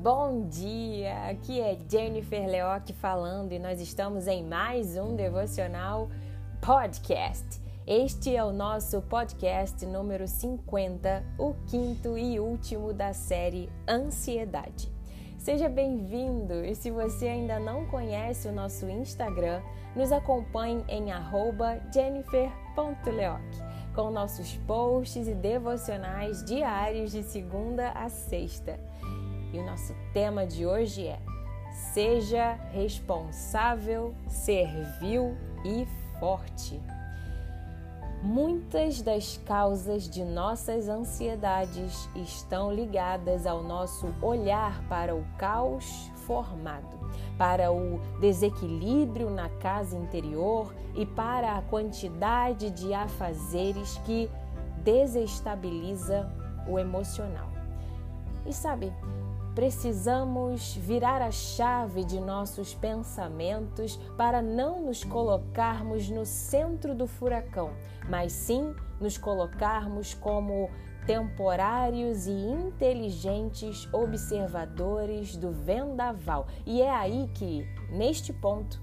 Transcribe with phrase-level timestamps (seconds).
[0.00, 1.28] Bom dia!
[1.28, 6.08] Aqui é Jennifer Leoc falando e nós estamos em mais um devocional
[6.60, 7.60] podcast.
[7.84, 14.88] Este é o nosso podcast número 50, o quinto e último da série Ansiedade.
[15.36, 19.60] Seja bem-vindo e se você ainda não conhece o nosso Instagram,
[19.96, 21.06] nos acompanhe em
[21.92, 23.42] jennifer.leoc
[23.98, 28.78] com nossos posts e devocionais diários de segunda a sexta.
[29.52, 31.18] E o nosso tema de hoje é:
[31.92, 35.86] Seja responsável, servil e
[36.18, 36.80] forte.
[38.22, 46.98] Muitas das causas de nossas ansiedades estão ligadas ao nosso olhar para o caos formado,
[47.38, 54.28] para o desequilíbrio na casa interior e para a quantidade de afazeres que
[54.82, 56.28] desestabiliza
[56.66, 57.48] o emocional.
[58.44, 58.92] E sabe,
[59.58, 67.72] precisamos virar a chave de nossos pensamentos para não nos colocarmos no centro do furacão,
[68.08, 70.70] mas sim nos colocarmos como
[71.08, 76.46] temporários e inteligentes observadores do vendaval.
[76.64, 78.80] E é aí que, neste ponto,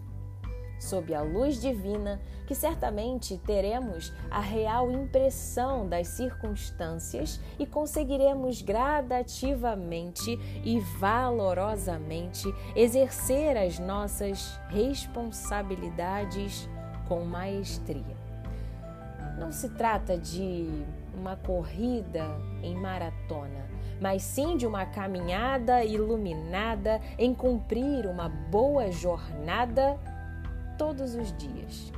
[0.79, 10.37] sob a luz divina, que certamente teremos a real impressão das circunstâncias e conseguiremos gradativamente
[10.63, 16.69] e valorosamente exercer as nossas responsabilidades
[17.07, 18.25] com maestria.
[19.37, 22.25] Não se trata de uma corrida
[22.61, 23.65] em maratona,
[23.99, 29.99] mas sim de uma caminhada iluminada em cumprir uma boa jornada
[30.77, 31.91] todos os dias.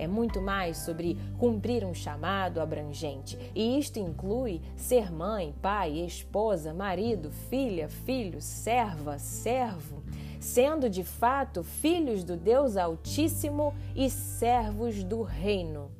[0.00, 6.72] É muito mais sobre cumprir um chamado abrangente, e isto inclui ser mãe, pai, esposa,
[6.72, 10.02] marido, filha, filho, serva, servo,
[10.40, 15.90] sendo de fato filhos do Deus Altíssimo e servos do Reino.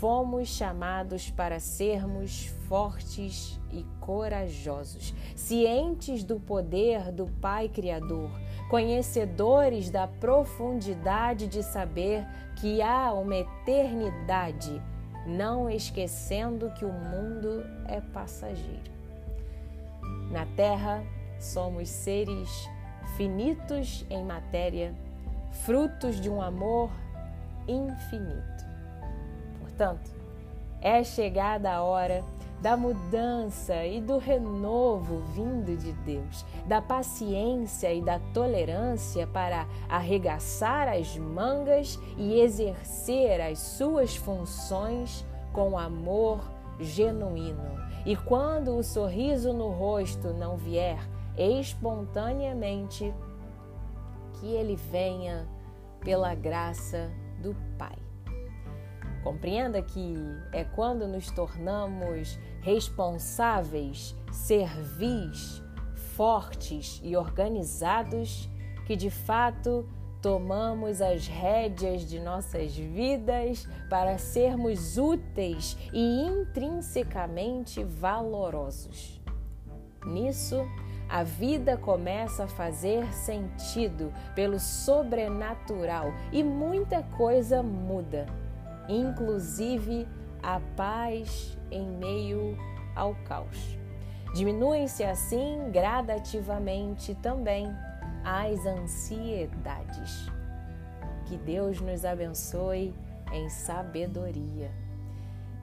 [0.00, 8.30] Fomos chamados para sermos fortes e corajosos, cientes do poder do Pai Criador
[8.68, 14.82] conhecedores da profundidade de saber que há uma eternidade,
[15.26, 18.90] não esquecendo que o mundo é passageiro.
[20.30, 21.02] Na Terra,
[21.38, 22.68] somos seres
[23.16, 24.94] finitos em matéria,
[25.64, 26.90] frutos de um amor
[27.66, 28.66] infinito.
[29.60, 30.10] Portanto,
[30.80, 32.22] é chegada a hora
[32.60, 40.88] da mudança e do renovo vindo de Deus, da paciência e da tolerância para arregaçar
[40.88, 46.40] as mangas e exercer as suas funções com amor
[46.80, 47.78] genuíno.
[48.04, 50.98] E quando o sorriso no rosto não vier
[51.36, 53.14] espontaneamente,
[54.34, 55.46] que ele venha
[56.00, 57.10] pela graça
[57.42, 58.07] do Pai.
[59.22, 60.14] Compreenda que
[60.52, 65.62] é quando nos tornamos responsáveis, servis,
[66.16, 68.48] fortes e organizados
[68.86, 69.86] que de fato
[70.22, 79.20] tomamos as rédeas de nossas vidas para sermos úteis e intrinsecamente valorosos.
[80.06, 80.66] Nisso,
[81.08, 88.26] a vida começa a fazer sentido pelo sobrenatural e muita coisa muda
[88.88, 90.06] inclusive
[90.42, 92.56] a paz em meio
[92.94, 93.78] ao caos.
[94.34, 97.66] Diminuem-se assim gradativamente também
[98.24, 100.30] as ansiedades.
[101.26, 102.94] Que Deus nos abençoe
[103.32, 104.70] em sabedoria.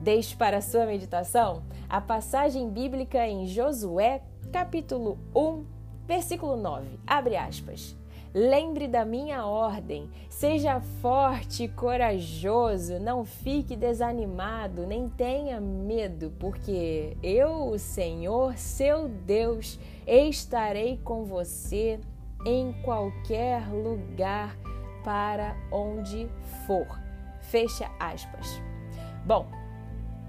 [0.00, 4.22] Deixe para sua meditação a passagem bíblica em Josué,
[4.52, 5.64] capítulo 1,
[6.06, 7.00] versículo 9.
[7.06, 7.96] Abre aspas.
[8.38, 17.16] Lembre da minha ordem, seja forte e corajoso, não fique desanimado, nem tenha medo, porque
[17.22, 21.98] eu, o Senhor, seu Deus, estarei com você
[22.44, 24.54] em qualquer lugar
[25.02, 26.28] para onde
[26.66, 26.86] for.
[27.40, 28.60] Fecha aspas.
[29.24, 29.46] Bom,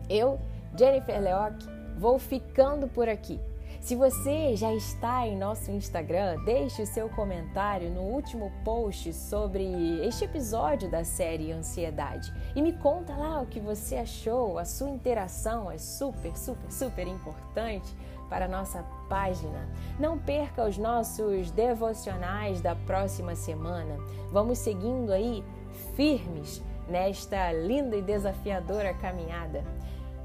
[0.09, 0.39] eu,
[0.79, 1.61] Jennifer Leoc,
[1.97, 3.37] vou ficando por aqui.
[3.81, 9.63] Se você já está em nosso Instagram, deixe o seu comentário no último post sobre
[10.05, 14.57] este episódio da série Ansiedade e me conta lá o que você achou.
[14.57, 17.95] A sua interação é super, super, super importante
[18.29, 19.69] para a nossa página.
[19.97, 23.97] Não perca os nossos devocionais da próxima semana.
[24.31, 25.43] Vamos seguindo aí
[25.95, 29.63] firmes nesta linda e desafiadora caminhada.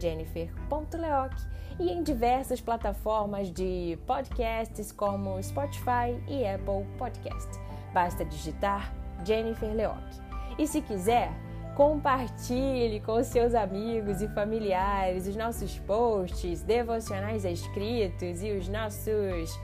[0.00, 1.32] jennifer.leoc
[1.78, 7.48] e em diversas plataformas de podcasts como Spotify e Apple Podcast.
[7.92, 8.94] Basta digitar
[9.24, 10.02] Jennifer Leoc.
[10.58, 11.30] E se quiser,
[11.74, 19.58] compartilhe com seus amigos e familiares os nossos posts, devocionais escritos e os nossos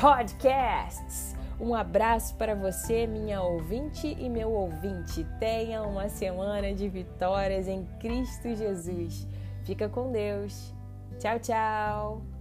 [0.00, 1.34] podcasts.
[1.60, 5.26] Um abraço para você, minha ouvinte e meu ouvinte.
[5.38, 9.28] Tenha uma semana de vitórias em Cristo Jesus.
[9.64, 10.74] Fica com Deus.
[11.18, 12.39] Tchau, tchau.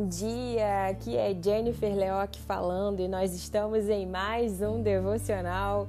[0.00, 5.88] Bom dia, aqui é Jennifer Leoc falando e nós estamos em mais um devocional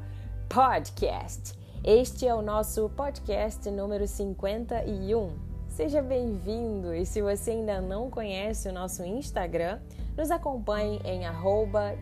[0.49, 1.57] podcast.
[1.81, 5.29] Este é o nosso podcast número 51.
[5.69, 9.79] Seja bem-vindo e se você ainda não conhece o nosso Instagram,
[10.17, 11.21] nos acompanhe em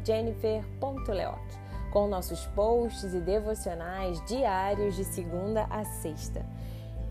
[0.04, 1.40] jennifer.leoc
[1.94, 6.44] com nossos posts e devocionais diários de segunda a sexta.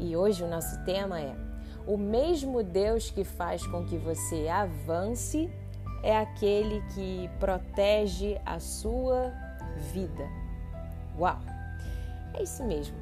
[0.01, 1.48] E hoje o nosso tema é:
[1.89, 5.51] O mesmo Deus que faz com que você avance
[6.03, 9.33] é aquele que protege a sua
[9.91, 10.29] vida.
[11.19, 11.39] Uau!
[12.35, 12.95] É isso mesmo.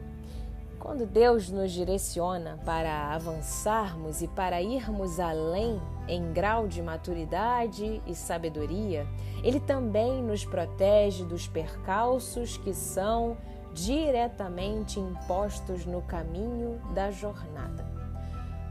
[0.78, 8.14] Quando Deus nos direciona para avançarmos e para irmos além em grau de maturidade e
[8.14, 9.04] sabedoria,
[9.42, 13.36] Ele também nos protege dos percalços que são
[13.74, 17.95] diretamente impostos no caminho da jornada.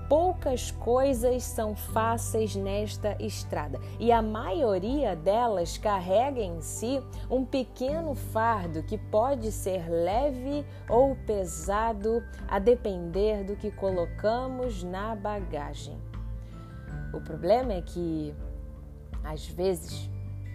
[0.07, 8.13] Poucas coisas são fáceis nesta estrada e a maioria delas carrega em si um pequeno
[8.13, 15.97] fardo que pode ser leve ou pesado a depender do que colocamos na bagagem.
[17.11, 18.31] O problema é que,
[19.23, 20.07] às vezes,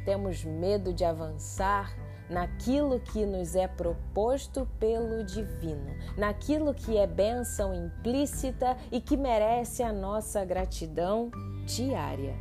[0.05, 1.93] temos medo de avançar
[2.31, 9.83] naquilo que nos é proposto pelo divino, naquilo que é bênção implícita e que merece
[9.83, 11.31] a nossa gratidão
[11.67, 12.35] diária.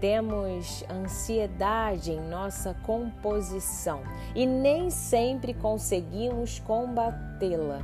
[0.00, 4.02] Temos ansiedade em nossa composição
[4.34, 7.82] e nem sempre conseguimos combatê-la.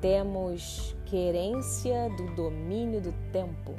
[0.00, 3.74] Temos querência do domínio do tempo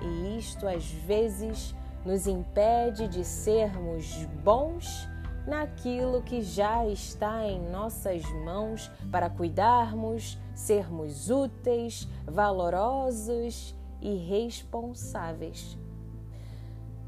[0.00, 5.08] e isto às vezes nos impede de sermos bons
[5.46, 15.78] naquilo que já está em nossas mãos para cuidarmos, sermos úteis, valorosos e responsáveis.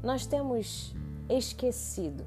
[0.01, 0.95] Nós temos
[1.27, 2.25] esquecido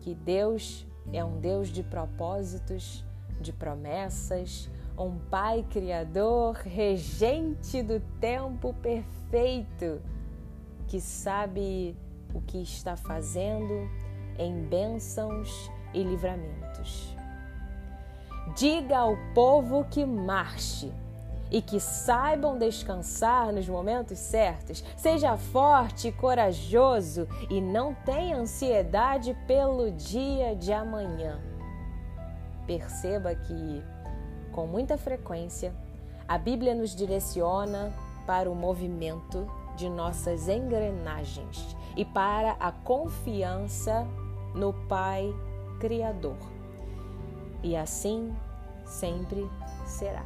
[0.00, 3.04] que Deus é um Deus de propósitos,
[3.40, 10.00] de promessas, um Pai Criador, regente do tempo perfeito,
[10.86, 11.96] que sabe
[12.34, 13.88] o que está fazendo
[14.38, 17.16] em bênçãos e livramentos.
[18.56, 20.92] Diga ao povo que marche
[21.50, 24.82] e que saibam descansar nos momentos certos.
[24.96, 31.38] Seja forte e corajoso e não tenha ansiedade pelo dia de amanhã.
[32.66, 33.82] Perceba que,
[34.50, 35.74] com muita frequência,
[36.26, 37.92] a Bíblia nos direciona
[38.26, 39.46] para o movimento
[39.76, 44.06] de nossas engrenagens e para a confiança
[44.54, 45.34] no Pai
[45.80, 46.36] Criador.
[47.62, 48.34] E assim
[48.84, 49.48] sempre
[49.86, 50.24] será.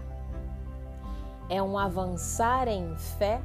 [1.49, 3.41] É um avançar em fé,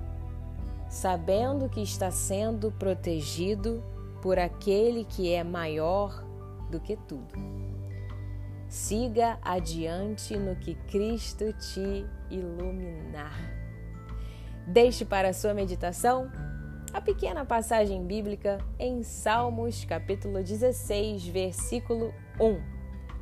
[0.89, 3.83] sabendo que está sendo protegido
[4.21, 6.23] por aquele que é maior
[6.69, 7.33] do que tudo.
[8.67, 13.38] Siga adiante no que Cristo te iluminar.
[14.65, 16.31] Deixe para a sua meditação
[16.93, 22.62] a pequena passagem bíblica em Salmos, capítulo 16, versículo 1.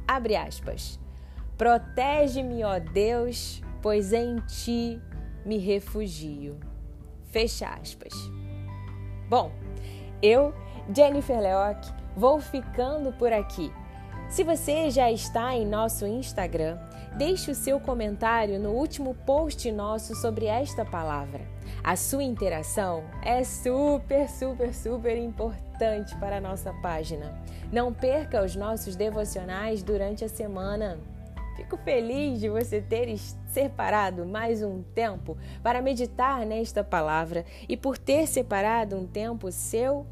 [0.08, 1.00] Abre aspas.
[1.56, 5.00] Protege-me, ó Deus, pois em ti
[5.46, 6.60] me refugio.
[7.26, 8.14] Fecha aspas.
[9.30, 9.52] Bom,
[10.22, 10.54] eu,
[10.96, 11.86] Jennifer Leoc,
[12.16, 13.72] vou ficando por aqui.
[14.30, 16.78] Se você já está em nosso Instagram,
[17.18, 21.42] deixe o seu comentário no último post nosso sobre esta palavra.
[21.84, 27.42] A sua interação é super, super, super importante para a nossa página.
[27.72, 31.00] Não perca os nossos devocionais durante a semana.
[31.56, 33.18] Fico feliz de você ter
[33.48, 40.06] separado mais um tempo para meditar nesta palavra e por ter separado um tempo seu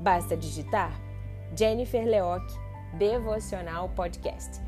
[0.00, 0.92] Basta digitar
[1.56, 2.44] Jennifer Leoc
[2.98, 4.67] Devocional Podcast.